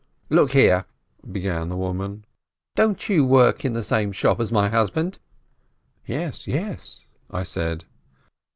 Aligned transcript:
"Look 0.31 0.53
here," 0.53 0.85
began 1.31 1.69
the 1.69 1.77
woman, 1.77 2.25
"don't 2.75 3.07
you 3.07 3.23
work 3.23 3.63
in 3.63 3.73
the 3.73 3.83
same 3.83 4.11
shop 4.11 4.39
as 4.39 4.51
my 4.51 4.67
husband?" 4.67 5.19
"Yes, 6.07 6.47
yes," 6.47 7.05
I 7.29 7.43
said. 7.43 7.85